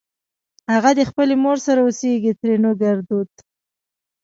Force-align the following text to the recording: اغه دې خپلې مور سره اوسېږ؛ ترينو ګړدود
اغه 0.75 0.91
دې 0.97 1.03
خپلې 1.11 1.35
مور 1.43 1.57
سره 1.65 1.79
اوسېږ؛ 1.85 2.23
ترينو 2.41 2.71
ګړدود 2.81 3.29